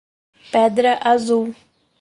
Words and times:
Pedra 0.51 0.97
Azul 0.97 1.53